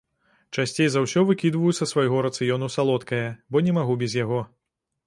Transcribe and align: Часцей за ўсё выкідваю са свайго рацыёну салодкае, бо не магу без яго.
Часцей 0.61 0.87
за 0.93 1.03
ўсё 1.03 1.23
выкідваю 1.31 1.75
са 1.81 1.89
свайго 1.91 2.25
рацыёну 2.29 2.73
салодкае, 2.79 3.25
бо 3.53 3.65
не 3.69 3.79
магу 3.79 3.93
без 4.07 4.21
яго. 4.25 4.47